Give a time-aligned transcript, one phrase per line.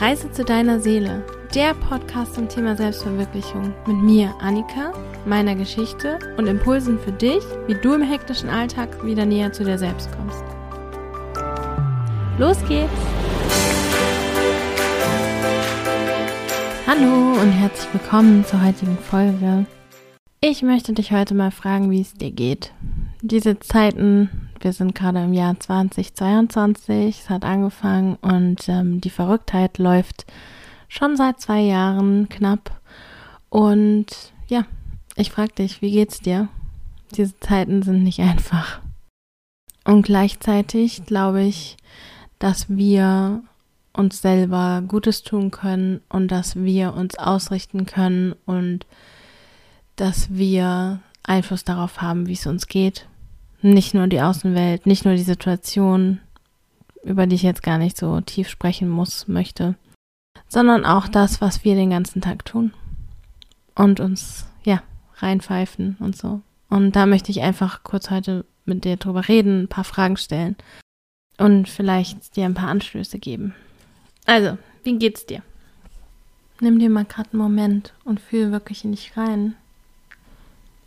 [0.00, 1.22] Reise zu deiner Seele,
[1.54, 4.94] der Podcast zum Thema Selbstverwirklichung mit mir, Annika,
[5.26, 9.76] meiner Geschichte und Impulsen für dich, wie du im hektischen Alltag wieder näher zu dir
[9.76, 10.42] selbst kommst.
[12.38, 12.90] Los geht's!
[16.86, 19.66] Hallo und herzlich willkommen zur heutigen Folge.
[20.40, 22.72] Ich möchte dich heute mal fragen, wie es dir geht.
[23.20, 29.78] Diese Zeiten wir sind gerade im Jahr 2022, es hat angefangen und ähm, die Verrücktheit
[29.78, 30.26] läuft
[30.88, 32.80] schon seit zwei Jahren knapp.
[33.48, 34.06] Und
[34.48, 34.64] ja,
[35.16, 36.48] ich frage dich, wie geht's dir?
[37.16, 38.80] Diese Zeiten sind nicht einfach.
[39.84, 41.76] Und gleichzeitig glaube ich,
[42.38, 43.42] dass wir
[43.92, 48.86] uns selber Gutes tun können und dass wir uns ausrichten können und
[49.96, 53.06] dass wir Einfluss darauf haben, wie es uns geht
[53.62, 56.20] nicht nur die Außenwelt, nicht nur die Situation,
[57.02, 59.74] über die ich jetzt gar nicht so tief sprechen muss, möchte,
[60.48, 62.72] sondern auch das, was wir den ganzen Tag tun
[63.74, 64.82] und uns, ja,
[65.16, 66.40] reinpfeifen und so.
[66.68, 70.56] Und da möchte ich einfach kurz heute mit dir drüber reden, ein paar Fragen stellen
[71.38, 73.54] und vielleicht dir ein paar Anstöße geben.
[74.26, 75.42] Also, wie geht's dir?
[76.60, 79.56] Nimm dir mal gerade einen Moment und fühl wirklich in dich rein.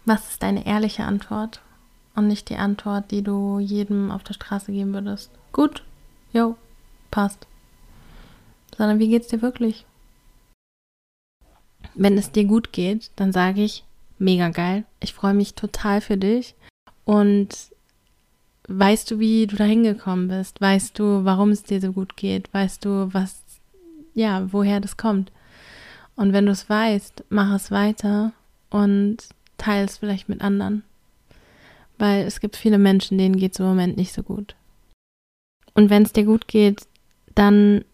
[0.06, 1.62] Was ist deine ehrliche Antwort?
[2.16, 5.32] Und nicht die Antwort, die du jedem auf der Straße geben würdest.
[5.52, 5.84] Gut,
[6.32, 6.56] jo,
[7.12, 7.48] passt.
[8.78, 9.86] Sondern wie geht's dir wirklich?
[11.96, 13.84] Wenn es dir gut geht, dann sage ich,
[14.18, 14.86] mega geil.
[15.00, 16.56] Ich freue mich total für dich.
[17.06, 17.50] Und
[18.68, 20.62] weißt du, wie du da hingekommen bist?
[20.62, 22.52] Weißt du, warum es dir so gut geht?
[22.54, 23.44] Weißt du, was,
[24.14, 25.32] ja, woher das kommt?
[26.16, 28.34] Und wenn du es weißt, mach es weiter
[28.70, 29.18] und
[29.58, 30.84] teile es vielleicht mit anderen
[32.04, 34.58] weil es gibt viele Menschen, denen geht es im Moment nicht so gut.
[35.74, 36.86] Und wenn es dir gut geht,
[37.34, 37.86] dann,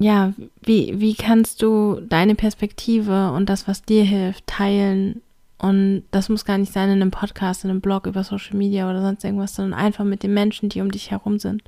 [0.00, 5.22] ja, wie, wie kannst du deine Perspektive und das, was dir hilft, teilen?
[5.58, 8.90] Und das muss gar nicht sein in einem Podcast, in einem Blog, über Social Media
[8.90, 11.62] oder sonst irgendwas, sondern einfach mit den Menschen, die um dich herum sind.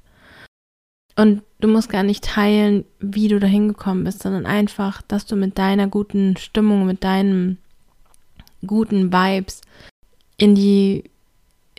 [1.14, 5.36] Und du musst gar nicht teilen, wie du da hingekommen bist, sondern einfach, dass du
[5.36, 7.58] mit deiner guten Stimmung, mit deinen
[8.66, 9.60] guten Vibes
[10.38, 11.04] in die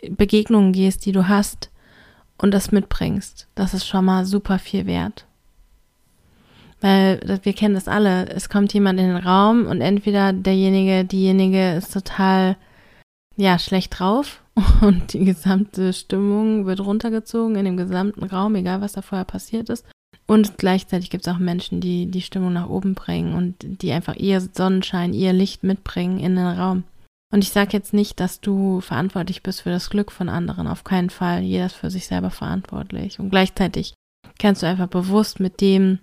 [0.08, 1.70] Begegnungen gehst, die du hast
[2.38, 3.48] und das mitbringst.
[3.54, 5.26] Das ist schon mal super viel wert.
[6.80, 8.28] Weil wir kennen das alle.
[8.30, 12.56] Es kommt jemand in den Raum und entweder derjenige, diejenige ist total,
[13.36, 14.42] ja, schlecht drauf
[14.80, 19.68] und die gesamte Stimmung wird runtergezogen in dem gesamten Raum, egal was da vorher passiert
[19.68, 19.84] ist.
[20.26, 24.14] Und gleichzeitig gibt es auch Menschen, die die Stimmung nach oben bringen und die einfach
[24.14, 26.84] ihr Sonnenschein, ihr Licht mitbringen in den Raum.
[27.32, 30.66] Und ich sage jetzt nicht, dass du verantwortlich bist für das Glück von anderen.
[30.66, 31.42] Auf keinen Fall.
[31.42, 33.20] Jeder ist für sich selber verantwortlich.
[33.20, 33.94] Und gleichzeitig
[34.38, 36.00] kannst du einfach bewusst mit dem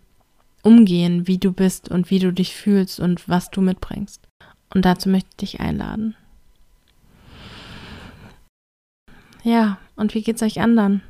[0.63, 4.21] umgehen, wie du bist und wie du dich fühlst und was du mitbringst.
[4.73, 6.15] Und dazu möchte ich dich einladen.
[9.43, 11.01] Ja, und wie geht's euch anderen?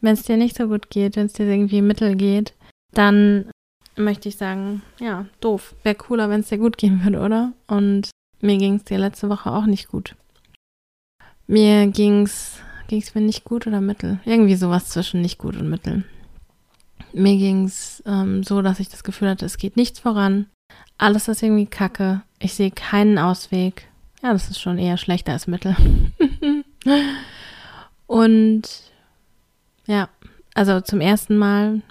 [0.00, 2.52] Wenn es dir nicht so gut geht, wenn es dir irgendwie mittel geht,
[2.92, 3.50] dann
[3.96, 5.74] möchte ich sagen, ja, doof.
[5.82, 7.52] Wäre cooler, wenn es dir gut gehen würde, oder?
[7.66, 8.10] Und
[8.44, 10.14] mir ging es dir letzte Woche auch nicht gut.
[11.46, 14.20] Mir ging's, ging's mir nicht gut oder mittel.
[14.24, 16.04] Irgendwie sowas zwischen nicht gut und mittel.
[17.12, 20.46] Mir ging's ähm, so, dass ich das Gefühl hatte, es geht nichts voran.
[20.98, 22.22] Alles ist irgendwie kacke.
[22.38, 23.88] Ich sehe keinen Ausweg.
[24.22, 25.76] Ja, das ist schon eher schlechter als mittel.
[28.06, 28.62] und
[29.86, 30.08] ja,
[30.54, 31.82] also zum ersten Mal,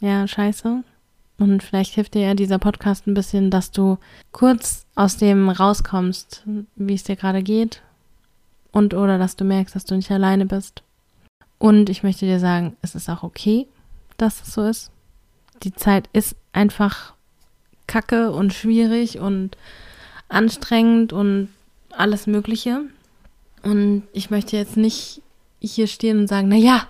[0.00, 0.84] ja, scheiße.
[1.38, 3.98] Und vielleicht hilft dir ja dieser Podcast ein bisschen, dass du
[4.30, 6.44] kurz aus dem rauskommst,
[6.76, 7.82] wie es dir gerade geht.
[8.70, 10.82] Und oder dass du merkst, dass du nicht alleine bist.
[11.58, 13.66] Und ich möchte dir sagen, es ist auch okay,
[14.16, 14.90] dass es so ist.
[15.62, 17.14] Die Zeit ist einfach
[17.86, 19.56] kacke und schwierig und
[20.28, 21.48] anstrengend und
[21.90, 22.82] alles Mögliche.
[23.62, 25.22] Und ich möchte jetzt nicht
[25.60, 26.86] hier stehen und sagen, na ja,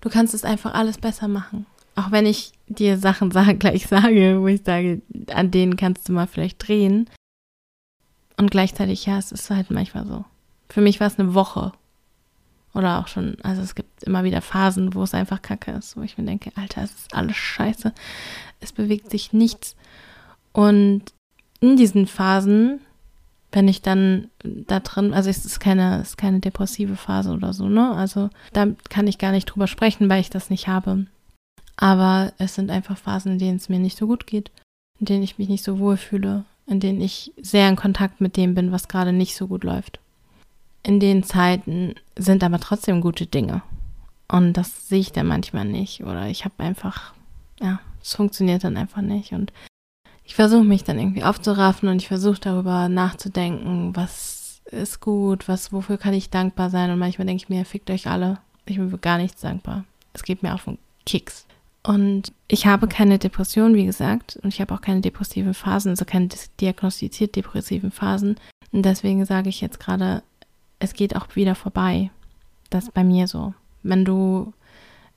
[0.00, 1.66] du kannst es einfach alles besser machen.
[1.94, 5.02] Auch wenn ich dir Sachen sage, gleich sage, wo ich sage,
[5.32, 7.08] an denen kannst du mal vielleicht drehen.
[8.36, 10.24] Und gleichzeitig, ja, es ist halt manchmal so.
[10.68, 11.72] Für mich war es eine Woche.
[12.74, 16.02] Oder auch schon, also es gibt immer wieder Phasen, wo es einfach kacke ist, wo
[16.02, 17.94] ich mir denke, Alter, es ist alles scheiße.
[18.60, 19.76] Es bewegt sich nichts.
[20.52, 21.02] Und
[21.60, 22.80] in diesen Phasen,
[23.50, 27.54] wenn ich dann da drin, also es ist keine, es ist keine depressive Phase oder
[27.54, 27.92] so, ne?
[27.92, 31.06] Also da kann ich gar nicht drüber sprechen, weil ich das nicht habe.
[31.76, 34.50] Aber es sind einfach Phasen, in denen es mir nicht so gut geht,
[34.98, 38.36] in denen ich mich nicht so wohl fühle, in denen ich sehr in Kontakt mit
[38.36, 40.00] dem bin, was gerade nicht so gut läuft.
[40.82, 43.62] In den Zeiten sind aber trotzdem gute Dinge.
[44.28, 46.02] Und das sehe ich dann manchmal nicht.
[46.02, 47.12] Oder ich habe einfach,
[47.60, 49.32] ja, Es funktioniert dann einfach nicht.
[49.32, 49.52] Und
[50.24, 55.72] ich versuche mich dann irgendwie aufzuraffen und ich versuche darüber nachzudenken, was ist gut, was,
[55.72, 56.90] wofür kann ich dankbar sein.
[56.90, 58.38] Und manchmal denke ich mir, fickt euch alle.
[58.64, 59.84] Ich bin für gar nichts dankbar.
[60.12, 61.46] Es geht mir auf den Kicks.
[61.86, 66.04] Und ich habe keine Depression, wie gesagt, und ich habe auch keine depressiven Phasen, also
[66.04, 66.28] keine
[66.60, 68.36] diagnostiziert depressiven Phasen.
[68.72, 70.24] Und deswegen sage ich jetzt gerade,
[70.80, 72.10] es geht auch wieder vorbei.
[72.70, 73.54] Das ist bei mir so.
[73.84, 74.52] Wenn du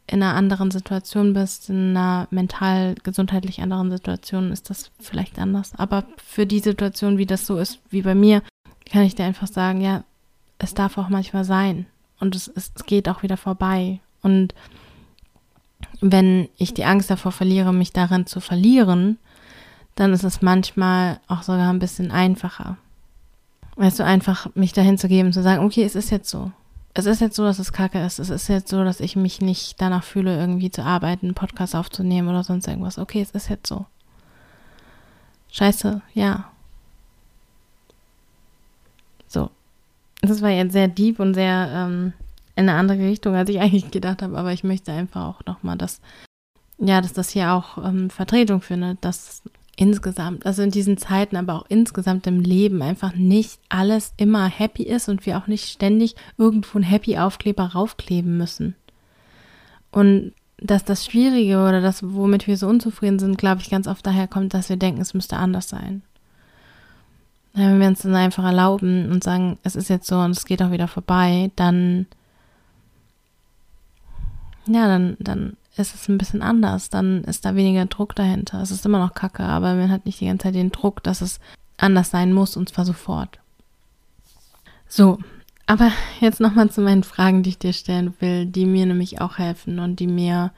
[0.05, 5.73] in einer anderen Situation bist, in einer mental gesundheitlich anderen Situation, ist das vielleicht anders.
[5.75, 8.43] Aber für die Situation, wie das so ist, wie bei mir,
[8.91, 10.03] kann ich dir einfach sagen, ja,
[10.59, 11.87] es darf auch manchmal sein.
[12.19, 14.01] Und es, es geht auch wieder vorbei.
[14.21, 14.53] Und
[16.01, 19.17] wenn ich die Angst davor verliere, mich darin zu verlieren,
[19.95, 22.77] dann ist es manchmal auch sogar ein bisschen einfacher.
[23.75, 26.51] Weißt du, einfach mich dahin zu geben, zu sagen, okay, es ist jetzt so
[26.93, 28.19] es ist jetzt so, dass es kacke ist.
[28.19, 31.75] Es ist jetzt so, dass ich mich nicht danach fühle, irgendwie zu arbeiten, einen Podcast
[31.75, 32.97] aufzunehmen oder sonst irgendwas.
[32.97, 33.85] Okay, es ist jetzt so.
[35.51, 36.51] Scheiße, ja.
[39.27, 39.49] So.
[40.21, 42.13] Das war jetzt sehr deep und sehr ähm,
[42.59, 45.77] in eine andere Richtung, als ich eigentlich gedacht habe, aber ich möchte einfach auch nochmal,
[45.77, 46.01] dass,
[46.77, 49.43] ja, dass das hier auch ähm, Vertretung findet, dass
[49.77, 54.83] insgesamt, also in diesen Zeiten, aber auch insgesamt im Leben einfach nicht alles immer happy
[54.83, 58.75] ist und wir auch nicht ständig irgendwo einen Happy-Aufkleber raufkleben müssen.
[59.91, 64.05] Und dass das Schwierige oder das, womit wir so unzufrieden sind, glaube ich, ganz oft
[64.05, 66.01] daher kommt, dass wir denken, es müsste anders sein.
[67.53, 70.61] Wenn wir uns dann einfach erlauben und sagen, es ist jetzt so und es geht
[70.61, 72.05] auch wieder vorbei, dann,
[74.73, 76.89] ja, dann, dann ist es ein bisschen anders.
[76.89, 78.61] Dann ist da weniger Druck dahinter.
[78.61, 81.21] Es ist immer noch kacke, aber man hat nicht die ganze Zeit den Druck, dass
[81.21, 81.39] es
[81.77, 83.39] anders sein muss und zwar sofort.
[84.87, 85.19] So,
[85.65, 89.37] aber jetzt nochmal zu meinen Fragen, die ich dir stellen will, die mir nämlich auch
[89.37, 90.51] helfen und die mir,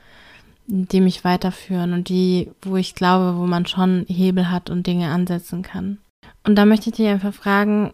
[0.68, 5.10] die mich weiterführen und die, wo ich glaube, wo man schon Hebel hat und Dinge
[5.10, 5.98] ansetzen kann.
[6.44, 7.94] Und da möchte ich dich einfach fragen,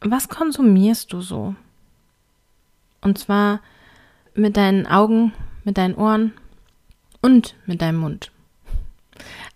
[0.00, 1.54] was konsumierst du so?
[3.00, 3.60] Und zwar
[4.34, 5.32] mit deinen Augen,
[5.64, 6.32] mit deinen Ohren,
[7.22, 8.30] und mit deinem Mund.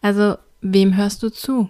[0.01, 1.69] Also, wem hörst du zu?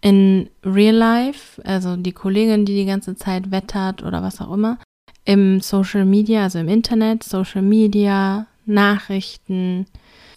[0.00, 4.78] In Real Life, also die Kollegin, die die ganze Zeit wettert oder was auch immer,
[5.24, 9.86] im Social Media, also im Internet, Social Media, Nachrichten,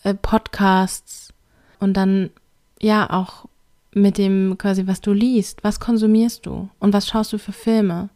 [0.04, 1.34] äh, Podcasts
[1.80, 2.32] und dann
[2.82, 3.46] ja auch
[3.94, 8.10] mit dem quasi, was du liest, was konsumierst du und was schaust du für Filme?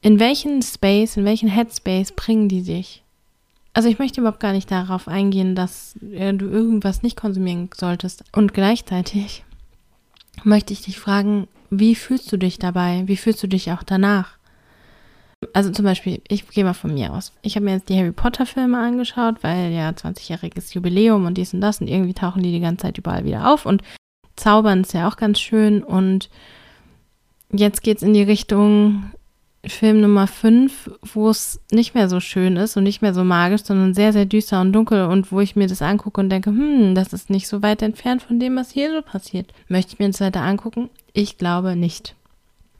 [0.00, 3.02] In welchen Space, in welchen Headspace bringen die dich?
[3.74, 8.24] Also ich möchte überhaupt gar nicht darauf eingehen, dass äh, du irgendwas nicht konsumieren solltest.
[8.32, 9.44] Und gleichzeitig
[10.42, 13.02] möchte ich dich fragen, wie fühlst du dich dabei?
[13.06, 14.38] Wie fühlst du dich auch danach?
[15.52, 17.32] Also zum Beispiel, ich gehe mal von mir aus.
[17.42, 21.54] Ich habe mir jetzt die Harry Potter Filme angeschaut, weil ja 20-jähriges Jubiläum und dies
[21.54, 23.82] und das und irgendwie tauchen die die ganze Zeit überall wieder auf und
[24.34, 26.30] Zaubern ist ja auch ganz schön und
[27.52, 29.10] jetzt geht es in die Richtung,
[29.66, 33.64] Film Nummer 5, wo es nicht mehr so schön ist und nicht mehr so magisch,
[33.64, 36.94] sondern sehr, sehr düster und dunkel und wo ich mir das angucke und denke, hm,
[36.94, 39.52] das ist nicht so weit entfernt von dem, was hier so passiert.
[39.66, 40.90] Möchte ich mir das weiter angucken?
[41.12, 42.14] Ich glaube nicht.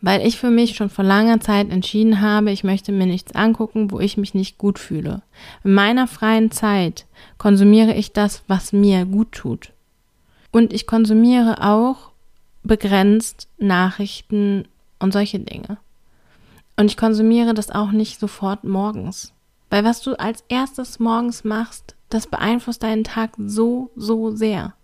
[0.00, 3.90] Weil ich für mich schon vor langer Zeit entschieden habe, ich möchte mir nichts angucken,
[3.90, 5.22] wo ich mich nicht gut fühle.
[5.64, 7.06] In meiner freien Zeit
[7.36, 9.72] konsumiere ich das, was mir gut tut.
[10.52, 12.12] Und ich konsumiere auch
[12.62, 14.68] begrenzt Nachrichten
[15.00, 15.78] und solche Dinge.
[16.78, 19.32] Und ich konsumiere das auch nicht sofort morgens.
[19.68, 24.74] Weil was du als erstes morgens machst, das beeinflusst deinen Tag so, so sehr.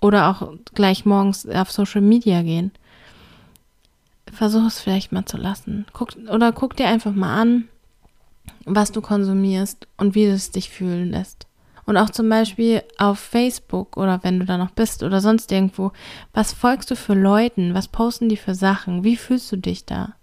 [0.00, 2.70] Oder auch gleich morgens auf Social Media gehen.
[4.32, 5.84] Versuch es vielleicht mal zu lassen.
[5.92, 7.68] Guck, oder guck dir einfach mal an,
[8.64, 11.48] was du konsumierst und wie es dich fühlen lässt.
[11.86, 15.90] Und auch zum Beispiel auf Facebook oder wenn du da noch bist oder sonst irgendwo,
[16.32, 17.74] was folgst du für Leuten?
[17.74, 19.02] Was posten die für Sachen?
[19.02, 20.14] Wie fühlst du dich da?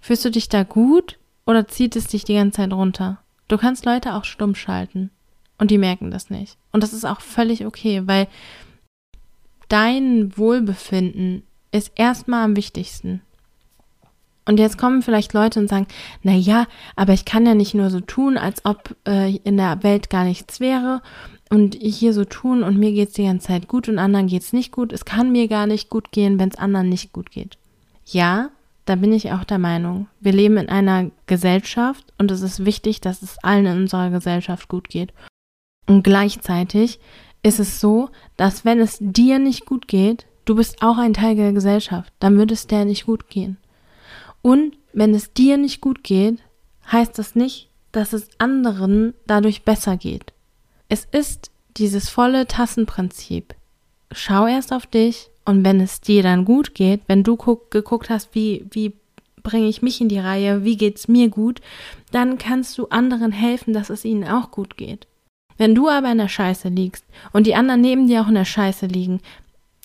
[0.00, 3.18] Fühlst du dich da gut oder zieht es dich die ganze Zeit runter?
[3.48, 5.10] Du kannst Leute auch stumm schalten
[5.58, 6.56] und die merken das nicht.
[6.72, 8.28] Und das ist auch völlig okay, weil
[9.68, 11.42] dein Wohlbefinden
[11.72, 13.22] ist erstmal am wichtigsten.
[14.46, 15.86] Und jetzt kommen vielleicht Leute und sagen,
[16.22, 16.66] na ja,
[16.96, 20.24] aber ich kann ja nicht nur so tun, als ob äh, in der Welt gar
[20.24, 21.02] nichts wäre
[21.50, 24.72] und hier so tun und mir geht's die ganze Zeit gut und anderen geht's nicht
[24.72, 24.92] gut.
[24.92, 27.58] Es kann mir gar nicht gut gehen, wenn es anderen nicht gut geht.
[28.06, 28.50] Ja,
[28.84, 30.08] da bin ich auch der Meinung.
[30.20, 34.68] Wir leben in einer Gesellschaft und es ist wichtig, dass es allen in unserer Gesellschaft
[34.68, 35.12] gut geht.
[35.86, 37.00] Und gleichzeitig
[37.42, 41.36] ist es so, dass wenn es dir nicht gut geht, du bist auch ein Teil
[41.36, 43.56] der Gesellschaft, dann wird es dir nicht gut gehen.
[44.42, 46.38] Und wenn es dir nicht gut geht,
[46.90, 50.32] heißt das nicht, dass es anderen dadurch besser geht.
[50.88, 53.54] Es ist dieses volle Tassenprinzip.
[54.12, 58.10] Schau erst auf dich und wenn es dir dann gut geht, wenn du guck, geguckt
[58.10, 58.94] hast, wie, wie
[59.42, 61.60] bringe ich mich in die Reihe, wie geht's mir gut,
[62.12, 65.06] dann kannst du anderen helfen, dass es ihnen auch gut geht.
[65.56, 68.44] Wenn du aber in der Scheiße liegst und die anderen neben dir auch in der
[68.44, 69.20] Scheiße liegen,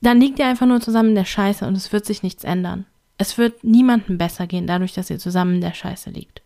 [0.01, 2.85] dann liegt ihr einfach nur zusammen in der Scheiße und es wird sich nichts ändern.
[3.17, 6.41] Es wird niemandem besser gehen, dadurch, dass ihr zusammen in der Scheiße liegt.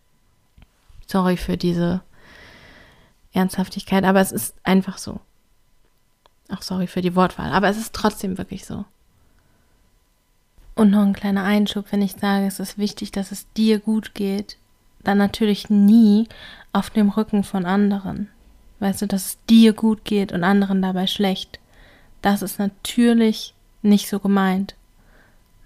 [1.06, 2.02] Sorry für diese
[3.32, 5.20] Ernsthaftigkeit, aber es ist einfach so.
[6.48, 8.84] Ach, sorry für die Wortwahl, aber es ist trotzdem wirklich so.
[10.80, 14.14] Und noch ein kleiner Einschub, wenn ich sage, es ist wichtig, dass es dir gut
[14.14, 14.56] geht,
[15.04, 16.26] dann natürlich nie
[16.72, 18.28] auf dem Rücken von anderen.
[18.78, 21.60] Weißt du, dass es dir gut geht und anderen dabei schlecht.
[22.22, 24.74] Das ist natürlich nicht so gemeint.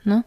[0.02, 0.24] Ne?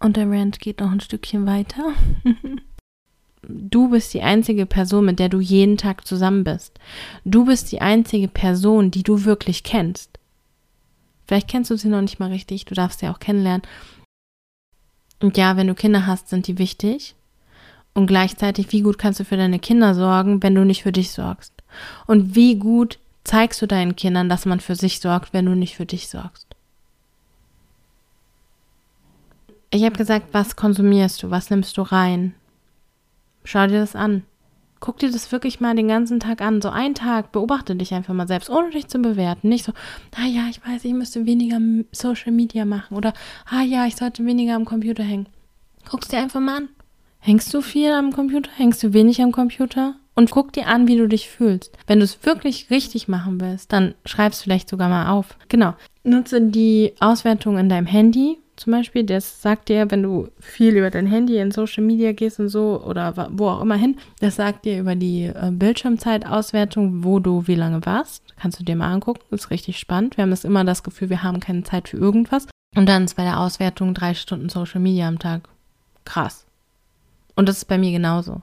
[0.00, 1.92] Und der Rant geht noch ein Stückchen weiter.
[3.42, 6.80] du bist die einzige Person, mit der du jeden Tag zusammen bist.
[7.24, 10.18] Du bist die einzige Person, die du wirklich kennst.
[11.26, 13.62] Vielleicht kennst du sie noch nicht mal richtig, du darfst sie auch kennenlernen.
[15.20, 17.14] Und ja, wenn du Kinder hast, sind die wichtig.
[17.94, 21.12] Und gleichzeitig, wie gut kannst du für deine Kinder sorgen, wenn du nicht für dich
[21.12, 21.52] sorgst?
[22.06, 25.76] Und wie gut zeigst du deinen Kindern, dass man für sich sorgt, wenn du nicht
[25.76, 26.48] für dich sorgst?
[29.70, 32.34] Ich habe gesagt, was konsumierst du, was nimmst du rein?
[33.44, 34.24] Schau dir das an.
[34.84, 36.60] Guck dir das wirklich mal den ganzen Tag an.
[36.60, 39.48] So einen Tag, beobachte dich einfach mal selbst, ohne dich zu bewerten.
[39.48, 39.72] Nicht so,
[40.14, 41.58] ah ja, ich weiß, ich müsste weniger
[41.90, 43.14] Social Media machen oder
[43.46, 45.26] ah ja, ich sollte weniger am Computer hängen.
[45.88, 46.68] Guck's dir einfach mal an.
[47.18, 48.50] Hängst du viel am Computer?
[48.56, 49.94] Hängst du wenig am Computer?
[50.14, 51.72] Und guck dir an, wie du dich fühlst.
[51.86, 55.38] Wenn du es wirklich richtig machen willst, dann schreib's vielleicht sogar mal auf.
[55.48, 55.72] Genau.
[56.02, 60.90] Nutze die Auswertung in deinem Handy zum Beispiel, das sagt dir, wenn du viel über
[60.90, 64.64] dein Handy in Social Media gehst und so oder wo auch immer hin, das sagt
[64.64, 68.22] dir über die äh, Bildschirmzeitauswertung, wo du wie lange warst.
[68.36, 70.16] Kannst du dir mal angucken, ist richtig spannend.
[70.16, 72.46] Wir haben das immer das Gefühl, wir haben keine Zeit für irgendwas.
[72.76, 75.48] Und dann ist bei der Auswertung drei Stunden Social Media am Tag.
[76.04, 76.46] Krass.
[77.34, 78.42] Und das ist bei mir genauso.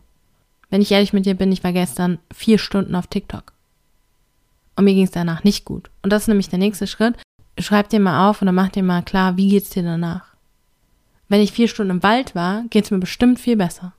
[0.69, 3.53] Wenn ich ehrlich mit dir bin, ich war gestern vier Stunden auf TikTok.
[4.75, 5.89] Und mir ging es danach nicht gut.
[6.01, 7.15] Und das ist nämlich der nächste Schritt
[7.57, 10.25] schreib dir mal auf dann mach dir mal klar, wie geht's dir danach.
[11.27, 13.93] Wenn ich vier Stunden im Wald war, geht's mir bestimmt viel besser.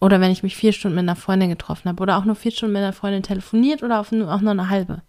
[0.00, 2.52] Oder wenn ich mich vier Stunden mit einer Freundin getroffen habe oder auch nur vier
[2.52, 5.02] Stunden mit einer Freundin telefoniert oder auch nur, eine halbe.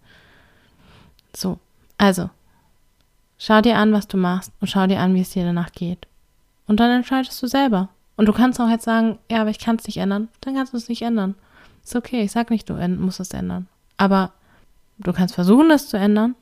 [1.36, 1.60] So,
[1.98, 2.30] also,
[3.38, 6.08] schau dir an, was du machst und schau dir an, wie es dir danach geht.
[6.68, 7.90] Und dann entscheidest du selber.
[8.16, 10.28] Und du kannst auch jetzt sagen, ja, aber ich kann es nicht ändern.
[10.42, 11.36] Dann kannst du es nicht ändern.
[11.84, 13.68] Ist okay, ich sag nicht, du musst es ändern.
[13.98, 14.34] Aber
[14.98, 16.36] du kannst versuchen, es zu ändern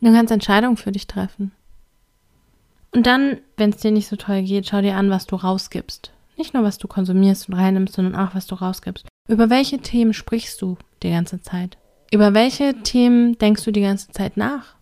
[0.00, 1.52] Du kannst Entscheidungen für dich treffen.
[2.92, 6.10] Und dann, wenn es dir nicht so toll geht, schau dir an, was du rausgibst.
[6.36, 9.06] Nicht nur, was du konsumierst und reinnimmst, sondern auch, was du rausgibst.
[9.28, 11.76] Über welche Themen sprichst du die ganze Zeit?
[12.10, 14.74] Über welche Themen denkst du die ganze Zeit nach?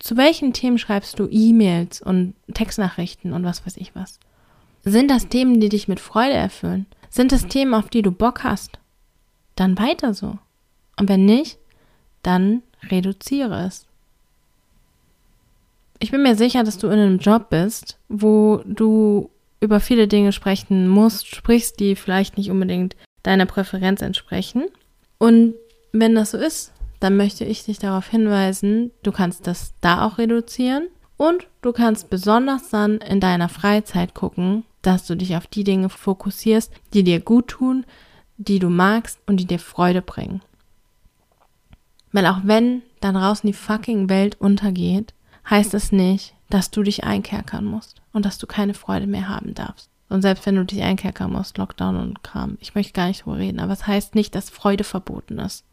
[0.00, 4.18] Zu welchen Themen schreibst du E-Mails und Textnachrichten und was weiß ich was?
[4.84, 6.86] Sind das Themen, die dich mit Freude erfüllen?
[7.10, 8.78] Sind es Themen, auf die du Bock hast?
[9.56, 10.38] Dann weiter so.
[10.98, 11.58] Und wenn nicht,
[12.22, 13.86] dann reduziere es
[15.98, 20.32] ich bin mir sicher, dass du in einem Job bist, wo du über viele Dinge
[20.32, 24.64] sprechen musst, sprichst, die vielleicht nicht unbedingt deiner Präferenz entsprechen.
[25.18, 25.54] Und
[25.92, 30.18] wenn das so ist, dann möchte ich dich darauf hinweisen, du kannst das da auch
[30.18, 35.64] reduzieren und du kannst besonders dann in deiner Freizeit gucken, dass du dich auf die
[35.64, 37.86] Dinge fokussierst, die dir gut tun,
[38.36, 40.42] die du magst und die dir Freude bringen.
[42.12, 45.14] Weil auch wenn da draußen die fucking Welt untergeht,
[45.48, 49.54] heißt es nicht, dass du dich einkerkern musst und dass du keine Freude mehr haben
[49.54, 49.90] darfst.
[50.08, 53.38] Und selbst wenn du dich einkerkern musst, Lockdown und Kram, ich möchte gar nicht drüber
[53.38, 55.64] reden, aber es heißt nicht, dass Freude verboten ist.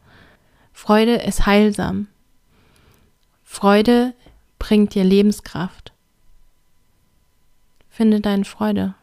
[0.72, 2.08] Freude ist heilsam.
[3.44, 4.14] Freude
[4.58, 5.92] bringt dir Lebenskraft.
[7.90, 8.94] Finde deine Freude.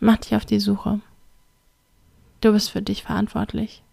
[0.00, 1.00] Mach dich auf die Suche.
[2.40, 3.84] Du bist für dich verantwortlich.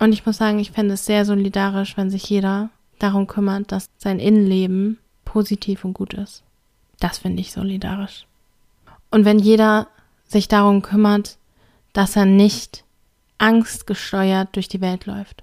[0.00, 3.86] Und ich muss sagen, ich fände es sehr solidarisch, wenn sich jeder darum kümmert, dass
[3.98, 6.42] sein Innenleben positiv und gut ist.
[6.98, 8.26] Das finde ich solidarisch.
[9.10, 9.88] Und wenn jeder
[10.26, 11.36] sich darum kümmert,
[11.92, 12.84] dass er nicht
[13.38, 15.42] angstgesteuert durch die Welt läuft.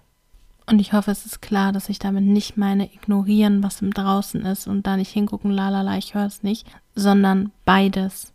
[0.66, 4.42] Und ich hoffe, es ist klar, dass ich damit nicht meine ignorieren, was im Draußen
[4.42, 8.34] ist und da nicht hingucken, lalala, ich höre es nicht, sondern beides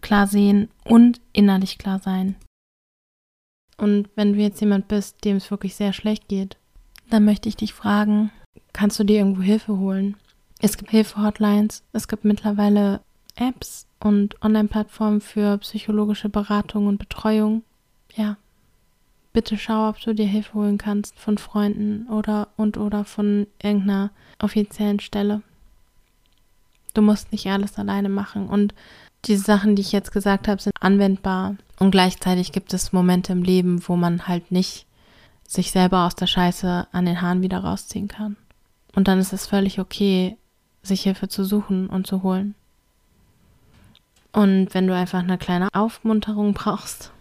[0.00, 2.36] klar sehen und innerlich klar sein.
[3.76, 6.56] Und wenn du jetzt jemand bist, dem es wirklich sehr schlecht geht,
[7.10, 8.30] dann möchte ich dich fragen,
[8.72, 10.16] kannst du dir irgendwo Hilfe holen?
[10.60, 13.00] Es gibt Hilfe-Hotlines, es gibt mittlerweile
[13.36, 17.62] Apps und Online-Plattformen für psychologische Beratung und Betreuung.
[18.14, 18.36] Ja,
[19.32, 24.10] bitte schau, ob du dir Hilfe holen kannst von Freunden oder und oder von irgendeiner
[24.40, 25.42] offiziellen Stelle.
[26.94, 28.72] Du musst nicht alles alleine machen und
[29.26, 33.42] diese Sachen, die ich jetzt gesagt habe, sind anwendbar und gleichzeitig gibt es Momente im
[33.42, 34.86] Leben, wo man halt nicht
[35.46, 38.36] sich selber aus der Scheiße an den Haaren wieder rausziehen kann.
[38.94, 40.36] Und dann ist es völlig okay,
[40.82, 42.54] sich Hilfe zu suchen und zu holen.
[44.32, 47.12] Und wenn du einfach eine kleine Aufmunterung brauchst,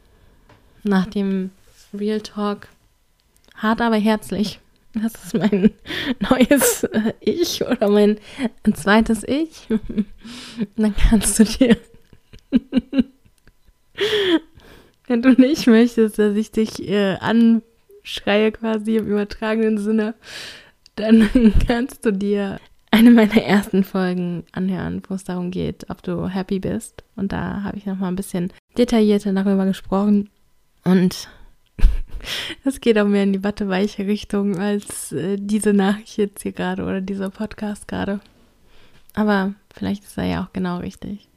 [0.83, 1.51] nach dem
[1.93, 2.67] Real Talk,
[3.55, 4.59] hart aber herzlich,
[4.93, 5.71] das ist mein
[6.19, 8.17] neues äh, Ich oder mein
[8.73, 9.67] zweites Ich,
[10.75, 11.77] dann kannst du dir,
[15.07, 20.15] wenn du nicht möchtest, dass ich dich äh, anschreie quasi im übertragenen Sinne,
[20.95, 22.59] dann kannst du dir
[22.91, 27.03] eine meiner ersten Folgen anhören, wo es darum geht, ob du happy bist.
[27.15, 30.29] Und da habe ich nochmal ein bisschen detaillierter darüber gesprochen.
[30.83, 31.27] Und
[32.63, 36.83] es geht auch mehr in die watteweiche Richtung als äh, diese Nachricht jetzt hier gerade
[36.83, 38.19] oder dieser Podcast gerade.
[39.15, 41.27] Aber vielleicht ist er ja auch genau richtig.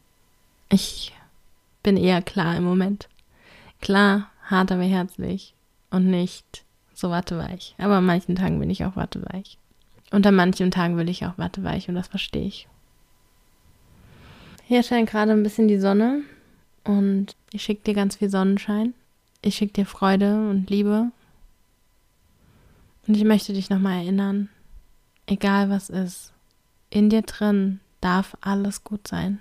[0.68, 1.12] Ich
[1.82, 3.08] bin eher klar im Moment.
[3.80, 5.54] Klar, hart aber herzlich
[5.90, 7.74] und nicht so watteweich.
[7.78, 9.58] Aber an manchen Tagen bin ich auch watteweich.
[10.10, 12.68] Und an manchen Tagen will ich auch watteweich und das verstehe ich.
[14.64, 16.22] Hier scheint gerade ein bisschen die Sonne
[16.84, 18.94] und ich schicke dir ganz viel Sonnenschein.
[19.42, 21.12] Ich schicke dir Freude und Liebe.
[23.06, 24.48] Und ich möchte dich nochmal erinnern,
[25.26, 26.32] egal was ist,
[26.90, 29.38] in dir drin darf alles gut sein.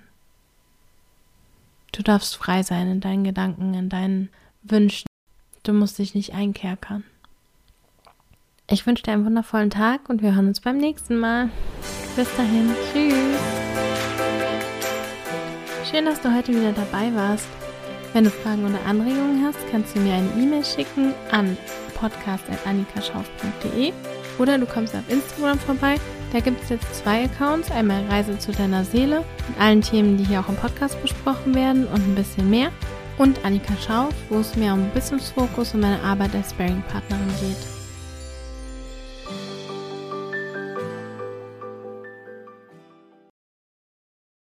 [1.96, 4.28] Du darfst frei sein in deinen Gedanken, in deinen
[4.62, 5.06] Wünschen.
[5.62, 7.04] Du musst dich nicht einkerkern.
[8.68, 11.48] Ich wünsche dir einen wundervollen Tag und wir hören uns beim nächsten Mal.
[12.14, 13.38] Bis dahin, tschüss.
[15.90, 17.48] Schön, dass du heute wieder dabei warst.
[18.12, 21.56] Wenn du Fragen oder Anregungen hast, kannst du mir eine E-Mail schicken an
[21.94, 23.94] podcast.annikaschauf.de
[24.38, 25.98] oder du kommst auf Instagram vorbei.
[26.32, 27.70] Da gibt es jetzt zwei Accounts.
[27.70, 31.86] Einmal Reise zu deiner Seele mit allen Themen, die hier auch im Podcast besprochen werden
[31.86, 32.70] und ein bisschen mehr.
[33.18, 37.75] Und Annika Schauf, wo es mehr um Business Fokus und meine Arbeit als Sparing-Partnerin geht.